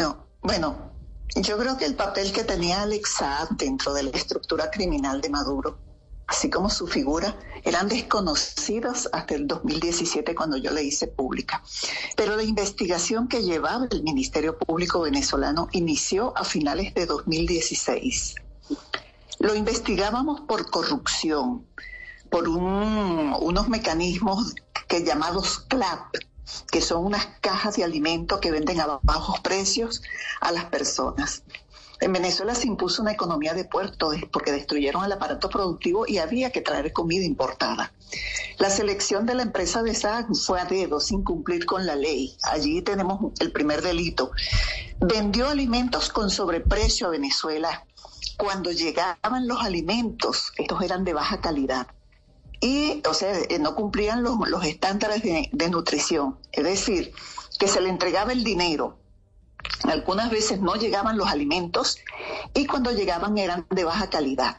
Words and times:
No, 0.00 0.28
bueno, 0.40 0.92
yo 1.36 1.58
creo 1.58 1.76
que 1.76 1.84
el 1.84 1.94
papel 1.94 2.32
que 2.32 2.42
tenía 2.42 2.80
Alex 2.80 3.16
Saab 3.18 3.50
dentro 3.58 3.92
de 3.92 4.04
la 4.04 4.10
estructura 4.12 4.70
criminal 4.70 5.20
de 5.20 5.28
Maduro, 5.28 5.76
así 6.26 6.48
como 6.48 6.70
su 6.70 6.86
figura, 6.86 7.38
eran 7.64 7.86
desconocidos 7.86 9.10
hasta 9.12 9.34
el 9.34 9.46
2017 9.46 10.34
cuando 10.34 10.56
yo 10.56 10.70
le 10.70 10.84
hice 10.84 11.06
pública. 11.06 11.62
Pero 12.16 12.34
la 12.34 12.42
investigación 12.42 13.28
que 13.28 13.42
llevaba 13.42 13.88
el 13.90 14.02
Ministerio 14.02 14.56
Público 14.56 15.02
venezolano 15.02 15.68
inició 15.72 16.32
a 16.34 16.44
finales 16.44 16.94
de 16.94 17.04
2016. 17.04 18.36
Lo 19.38 19.54
investigábamos 19.54 20.40
por 20.48 20.70
corrupción, 20.70 21.66
por 22.30 22.48
unos 22.48 23.68
mecanismos 23.68 24.54
que 24.88 25.04
llamados 25.04 25.58
CLAP, 25.68 26.14
que 26.70 26.80
son 26.80 27.04
unas 27.04 27.26
cajas 27.40 27.76
de 27.76 27.84
alimentos 27.84 28.40
que 28.40 28.50
venden 28.50 28.80
a 28.80 28.98
bajos 29.02 29.40
precios 29.40 30.02
a 30.40 30.52
las 30.52 30.66
personas. 30.66 31.42
En 32.00 32.14
Venezuela 32.14 32.54
se 32.54 32.66
impuso 32.66 33.02
una 33.02 33.12
economía 33.12 33.52
de 33.52 33.66
puerto 33.66 34.12
porque 34.32 34.52
destruyeron 34.52 35.04
el 35.04 35.12
aparato 35.12 35.50
productivo 35.50 36.06
y 36.06 36.16
había 36.16 36.50
que 36.50 36.62
traer 36.62 36.94
comida 36.94 37.24
importada. 37.24 37.92
La 38.58 38.70
selección 38.70 39.26
de 39.26 39.34
la 39.34 39.42
empresa 39.42 39.82
de 39.82 39.94
SAG 39.94 40.34
fue 40.34 40.60
a 40.60 40.64
dedo, 40.64 40.98
sin 40.98 41.22
cumplir 41.22 41.66
con 41.66 41.86
la 41.86 41.96
ley. 41.96 42.36
Allí 42.42 42.80
tenemos 42.80 43.32
el 43.40 43.52
primer 43.52 43.82
delito. 43.82 44.30
Vendió 44.98 45.48
alimentos 45.48 46.08
con 46.08 46.30
sobreprecio 46.30 47.06
a 47.06 47.10
Venezuela. 47.10 47.84
Cuando 48.38 48.72
llegaban 48.72 49.46
los 49.46 49.60
alimentos, 49.60 50.52
estos 50.56 50.82
eran 50.82 51.04
de 51.04 51.12
baja 51.12 51.42
calidad 51.42 51.86
y, 52.60 53.02
o 53.08 53.14
sea, 53.14 53.38
eh, 53.38 53.58
no 53.58 53.74
cumplían 53.74 54.22
los, 54.22 54.36
estándares 54.64 55.22
de, 55.22 55.70
nutrición. 55.70 56.38
Es 56.52 56.64
decir, 56.64 57.12
que 57.58 57.68
se 57.68 57.80
le 57.80 57.88
entregaba 57.88 58.32
el 58.32 58.44
dinero. 58.44 58.98
Algunas 59.84 60.30
veces 60.30 60.60
no 60.60 60.74
llegaban 60.74 61.16
los 61.16 61.28
alimentos 61.28 61.98
y 62.54 62.66
cuando 62.66 62.92
llegaban 62.92 63.38
eran 63.38 63.66
de 63.70 63.84
baja 63.84 64.10
calidad 64.10 64.56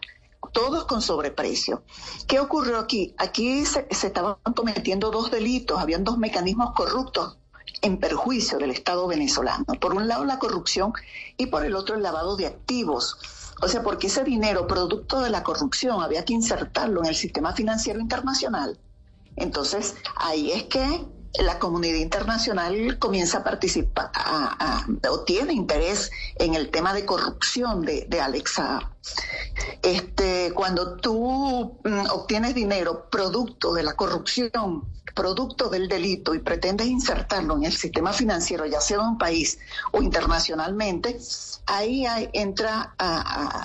todos 0.51 0.83
con 0.83 1.01
sobreprecio. 1.01 1.83
¿Qué 2.27 2.39
ocurrió 2.39 2.77
aquí? 2.77 3.13
Aquí 3.17 3.65
se, 3.65 3.87
se, 3.89 4.07
estaban 4.07 4.35
cometiendo 4.53 5.09
dos 5.09 5.31
delitos, 5.31 5.79
habían 5.79 6.03
dos 6.03 6.17
mecanismos 6.17 6.73
corruptos 6.75 7.37
en 7.81 7.97
perjuicio 7.97 8.57
del 8.57 8.71
Estado 8.71 9.07
venezolano. 9.07 9.65
Por 9.79 9.93
un 9.93 10.07
lado 10.07 10.25
la 10.25 10.39
corrupción 10.39 10.93
y 11.37 11.47
por 11.47 11.65
el 11.65 11.75
otro 11.75 11.95
el 11.95 12.03
lavado 12.03 12.35
de 12.35 12.47
activos. 12.47 13.17
O 13.61 13.67
sea, 13.67 13.83
porque 13.83 14.07
ese 14.07 14.23
dinero, 14.23 14.67
producto 14.67 15.21
de 15.21 15.29
la 15.29 15.43
corrupción, 15.43 16.01
había 16.01 16.25
que 16.25 16.33
insertarlo 16.33 17.01
en 17.01 17.09
el 17.09 17.15
sistema 17.15 17.53
financiero 17.53 17.99
internacional. 17.99 18.79
Entonces, 19.35 19.95
ahí 20.17 20.51
es 20.51 20.63
que 20.63 21.05
la 21.39 21.59
comunidad 21.59 21.97
internacional 21.97 22.97
comienza 22.99 23.39
a 23.39 23.43
participar 23.43 24.11
o 25.09 25.19
tiene 25.21 25.53
interés 25.53 26.11
en 26.35 26.55
el 26.55 26.69
tema 26.69 26.93
de 26.93 27.05
corrupción 27.05 27.85
de, 27.85 28.05
de 28.09 28.19
Alexa. 28.19 28.90
Este, 29.81 30.51
cuando 30.53 30.97
tú 30.97 31.79
mm, 31.83 32.11
obtienes 32.11 32.53
dinero 32.53 33.09
producto 33.09 33.73
de 33.73 33.83
la 33.83 33.93
corrupción, 33.93 34.85
producto 35.13 35.69
del 35.69 35.87
delito 35.87 36.33
y 36.33 36.39
pretendes 36.39 36.87
insertarlo 36.87 37.57
en 37.57 37.65
el 37.65 37.73
sistema 37.73 38.13
financiero, 38.13 38.65
ya 38.65 38.79
sea 38.79 38.97
en 38.97 39.03
un 39.03 39.17
país 39.17 39.59
o 39.91 40.01
internacionalmente, 40.01 41.19
ahí 41.65 42.05
entra, 42.33 42.95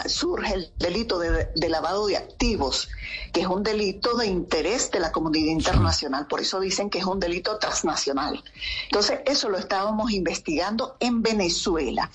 surge 0.07 0.55
el 0.55 0.73
delito 0.79 1.19
de, 1.19 1.69
lavado 1.69 2.07
de 2.07 2.17
activos, 2.17 2.89
que 3.33 3.43
es 3.43 3.47
un 3.47 3.63
delito 3.63 4.17
de 4.17 4.27
interés 4.27 4.91
de 4.91 5.01
la 5.01 5.13
comunidad 5.13 5.51
internacional. 5.53 6.27
Por 6.27 6.41
eso 6.41 6.61
dicen 6.61 6.91
que 6.91 6.99
es 6.99 7.05
un 7.05 7.21
delito 7.21 7.59
transnacional. 7.59 8.43
Entonces, 8.85 9.21
eso 9.27 9.49
lo 9.49 9.59
estábamos 9.59 10.11
investigando 10.13 10.97
en 11.01 11.23
Venezuela. 11.23 12.11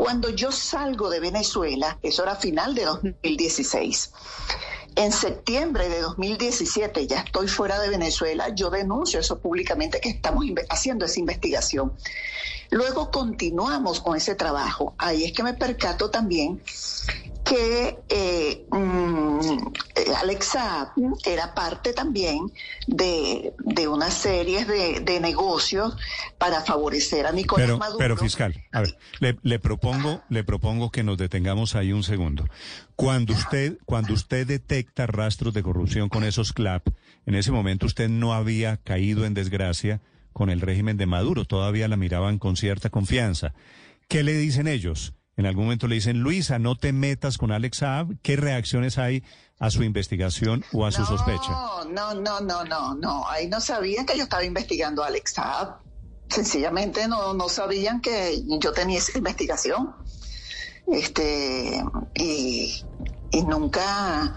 Cuando 0.00 0.30
yo 0.30 0.50
salgo 0.50 1.10
de 1.10 1.20
Venezuela, 1.20 1.98
eso 2.02 2.22
era 2.22 2.34
final 2.34 2.74
de 2.74 2.86
2016, 2.86 4.12
en 4.96 5.12
septiembre 5.12 5.90
de 5.90 6.00
2017, 6.00 7.06
ya 7.06 7.20
estoy 7.20 7.48
fuera 7.48 7.78
de 7.78 7.90
Venezuela, 7.90 8.48
yo 8.54 8.70
denuncio 8.70 9.20
eso 9.20 9.40
públicamente 9.40 10.00
que 10.00 10.08
estamos 10.08 10.46
haciendo 10.70 11.04
esa 11.04 11.20
investigación. 11.20 11.92
Luego 12.70 13.10
continuamos 13.10 14.00
con 14.00 14.16
ese 14.16 14.34
trabajo. 14.34 14.94
Ahí 14.96 15.24
es 15.24 15.32
que 15.32 15.42
me 15.42 15.52
percato 15.52 16.08
también 16.08 16.62
que 17.44 17.98
eh, 18.08 18.66
mm, 18.70 19.58
Alexa 20.20 20.92
era 21.24 21.54
parte 21.54 21.92
también 21.92 22.38
de, 22.86 23.52
una 23.88 24.10
serie 24.10 24.64
de, 24.64 25.20
negocios 25.20 25.96
para 26.38 26.60
favorecer 26.60 27.26
a 27.26 27.32
Nicolás 27.32 27.78
Maduro. 27.78 27.98
Pero 27.98 28.16
fiscal, 28.16 28.62
a 28.72 28.82
ver, 28.82 28.96
le, 29.42 29.58
propongo, 29.58 30.22
le 30.28 30.44
propongo 30.44 30.90
que 30.90 31.02
nos 31.02 31.18
detengamos 31.18 31.74
ahí 31.74 31.92
un 31.92 32.02
segundo. 32.02 32.46
Cuando 32.96 33.32
usted, 33.32 33.78
cuando 33.84 34.12
usted 34.12 34.46
detecta 34.46 35.06
rastros 35.06 35.54
de 35.54 35.62
corrupción 35.62 36.08
con 36.08 36.24
esos 36.24 36.52
CLAP, 36.52 36.88
en 37.26 37.34
ese 37.34 37.52
momento 37.52 37.86
usted 37.86 38.08
no 38.08 38.34
había 38.34 38.76
caído 38.76 39.24
en 39.24 39.34
desgracia 39.34 40.00
con 40.32 40.50
el 40.50 40.60
régimen 40.60 40.96
de 40.96 41.06
Maduro, 41.06 41.44
todavía 41.44 41.88
la 41.88 41.96
miraban 41.96 42.38
con 42.38 42.56
cierta 42.56 42.90
confianza. 42.90 43.54
¿Qué 44.08 44.22
le 44.22 44.34
dicen 44.34 44.68
ellos? 44.68 45.14
En 45.40 45.46
algún 45.46 45.64
momento 45.64 45.88
le 45.88 45.94
dicen, 45.94 46.18
Luisa, 46.18 46.58
no 46.58 46.76
te 46.76 46.92
metas 46.92 47.38
con 47.38 47.50
Alex 47.50 47.78
Saab. 47.78 48.14
¿Qué 48.20 48.36
reacciones 48.36 48.98
hay 48.98 49.24
a 49.58 49.70
su 49.70 49.82
investigación 49.82 50.66
o 50.74 50.84
a 50.84 50.92
su 50.92 51.02
sospecha? 51.06 51.48
No, 51.90 52.12
no, 52.12 52.40
no, 52.40 52.62
no, 52.66 52.94
no. 52.94 53.26
Ahí 53.26 53.48
no 53.48 53.58
sabían 53.58 54.04
que 54.04 54.18
yo 54.18 54.24
estaba 54.24 54.44
investigando 54.44 55.02
a 55.02 55.06
Alex 55.06 55.32
Saab. 55.32 55.78
Sencillamente 56.28 57.08
no, 57.08 57.32
no 57.32 57.48
sabían 57.48 58.02
que 58.02 58.44
yo 58.46 58.72
tenía 58.72 58.98
esa 58.98 59.16
investigación. 59.16 59.94
Este, 60.86 61.82
y, 62.14 62.84
y 63.30 63.42
nunca, 63.44 64.36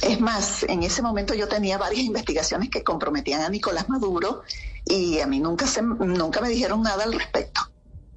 es 0.00 0.18
más, 0.18 0.62
en 0.62 0.82
ese 0.82 1.02
momento 1.02 1.34
yo 1.34 1.46
tenía 1.46 1.76
varias 1.76 2.04
investigaciones 2.04 2.70
que 2.70 2.82
comprometían 2.82 3.42
a 3.42 3.50
Nicolás 3.50 3.90
Maduro 3.90 4.44
y 4.86 5.20
a 5.20 5.26
mí 5.26 5.40
nunca, 5.40 5.66
se, 5.66 5.82
nunca 5.82 6.40
me 6.40 6.48
dijeron 6.48 6.80
nada 6.80 7.04
al 7.04 7.12
respecto. 7.12 7.60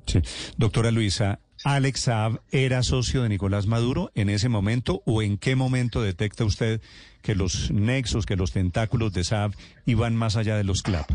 Sí. 0.08 0.22
Doctora 0.56 0.92
Luisa, 0.92 1.42
¿Alex 1.66 2.02
Saab 2.02 2.42
era 2.52 2.84
socio 2.84 3.24
de 3.24 3.30
Nicolás 3.30 3.66
Maduro 3.66 4.12
en 4.14 4.30
ese 4.30 4.50
momento 4.50 5.02
o 5.03 5.24
en 5.24 5.40
qué 5.40 5.56
momento 5.56 6.00
detecta 6.03 6.46
usted 6.46 6.80
que 7.24 7.34
los 7.34 7.72
nexos, 7.72 8.28
que 8.28 8.36
los 8.36 8.52
tentáculos 8.52 9.14
de 9.14 9.24
Saab 9.24 9.56
iban 9.88 10.16
más 10.16 10.36
allá 10.36 10.58
de 10.58 10.64
los 10.64 10.84
CLAP? 10.84 11.09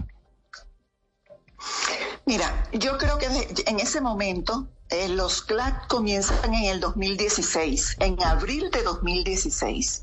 Mira, 2.27 2.65
yo 2.73 2.99
creo 2.99 3.17
que 3.19 3.27
en 3.65 3.79
ese 3.79 4.01
momento 4.01 4.69
eh, 4.89 5.09
los 5.09 5.41
CLAP 5.43 5.87
comienzan 5.87 6.53
en 6.53 6.65
el 6.65 6.81
2016, 6.81 7.99
en 8.01 8.21
abril 8.21 8.73
de 8.73 8.83
2016. 8.83 10.03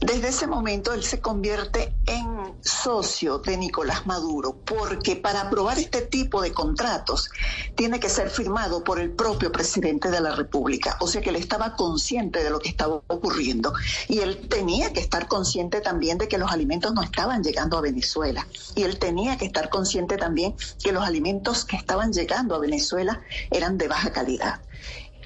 Desde 0.00 0.28
ese 0.28 0.46
momento 0.46 0.92
él 0.92 1.02
se 1.02 1.20
convierte 1.20 1.92
en 2.06 2.54
socio 2.62 3.38
de 3.38 3.56
Nicolás 3.56 4.06
Maduro, 4.06 4.56
porque 4.64 5.16
para 5.16 5.42
aprobar 5.42 5.76
este 5.78 6.02
tipo 6.02 6.40
de 6.40 6.52
contratos 6.52 7.30
tiene 7.74 7.98
que 7.98 8.08
ser 8.08 8.30
firmado 8.30 8.84
por 8.84 9.00
el 9.00 9.10
propio 9.10 9.50
presidente 9.50 10.08
de 10.10 10.20
la 10.20 10.36
República. 10.36 10.96
O 11.00 11.08
sea 11.08 11.20
que 11.20 11.30
él 11.30 11.36
estaba 11.36 11.74
consciente 11.74 12.44
de 12.44 12.50
lo 12.50 12.60
que 12.60 12.68
estaba 12.68 13.02
ocurriendo 13.08 13.72
y 14.06 14.20
él 14.20 14.48
tenía 14.48 14.92
que 14.92 15.00
estar 15.00 15.26
consciente 15.26 15.80
también 15.80 16.16
de 16.16 16.28
que 16.28 16.38
los 16.38 16.52
alimentos 16.52 16.94
no 16.94 17.02
estaban 17.02 17.42
llegando 17.42 17.76
a 17.76 17.80
Venezuela. 17.80 18.46
Y 18.76 18.84
él 18.84 19.00
tenía 19.00 19.36
que 19.36 19.46
estar 19.46 19.68
consciente 19.68 20.16
también 20.16 20.54
que 20.82 20.92
los 20.92 21.02
alimentos 21.02 21.64
que 21.64 21.76
estaban 21.76 22.12
llegando 22.12 22.54
a 22.54 22.60
Venezuela 22.60 23.20
eran 23.50 23.78
de 23.78 23.88
baja 23.88 24.12
calidad. 24.12 24.60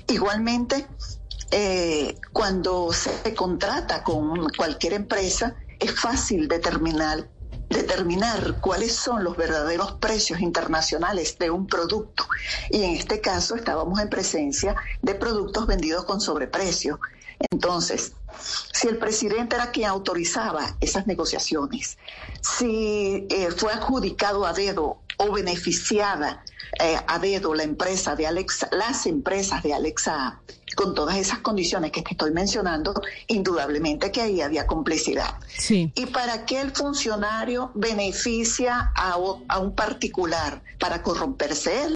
Igualmente, 0.08 0.86
eh, 1.52 2.16
cuando 2.32 2.92
se 2.92 3.34
contrata 3.34 4.02
con 4.02 4.48
cualquier 4.56 4.94
empresa, 4.94 5.54
es 5.78 5.98
fácil 6.00 6.48
determinar 6.48 7.28
determinar 7.68 8.60
cuáles 8.60 8.94
son 8.94 9.24
los 9.24 9.36
verdaderos 9.36 9.92
precios 9.92 10.40
internacionales 10.40 11.38
de 11.38 11.50
un 11.50 11.66
producto. 11.66 12.26
Y 12.70 12.82
en 12.82 12.96
este 12.96 13.20
caso 13.20 13.54
estábamos 13.54 13.98
en 14.00 14.10
presencia 14.10 14.76
de 15.00 15.14
productos 15.14 15.66
vendidos 15.66 16.04
con 16.04 16.20
sobreprecio. 16.20 17.00
Entonces, 17.50 18.12
si 18.72 18.88
el 18.88 18.98
presidente 18.98 19.56
era 19.56 19.70
quien 19.70 19.88
autorizaba 19.88 20.76
esas 20.80 21.06
negociaciones, 21.06 21.98
si 22.40 23.26
eh, 23.30 23.50
fue 23.56 23.72
adjudicado 23.72 24.46
a 24.46 24.52
dedo 24.52 24.98
o 25.16 25.32
beneficiada 25.32 26.44
eh, 26.78 26.98
a 27.06 27.18
dedo 27.18 27.54
la 27.54 27.64
empresa 27.64 28.16
de 28.16 28.26
Alexa, 28.26 28.68
las 28.72 29.06
empresas 29.06 29.62
de 29.62 29.74
Alexa 29.74 30.40
con 30.74 30.94
todas 30.94 31.16
esas 31.16 31.40
condiciones 31.40 31.90
que 31.90 32.02
te 32.02 32.12
estoy 32.12 32.30
mencionando, 32.30 32.94
indudablemente 33.26 34.10
que 34.10 34.20
ahí 34.20 34.40
había 34.40 34.66
complicidad. 34.66 35.34
Sí. 35.48 35.92
¿Y 35.94 36.06
para 36.06 36.44
qué 36.46 36.60
el 36.60 36.72
funcionario 36.72 37.70
beneficia 37.74 38.92
a, 38.94 39.16
a 39.48 39.58
un 39.58 39.74
particular? 39.74 40.62
Para 40.78 41.02
corromperse 41.02 41.84
él. 41.84 41.90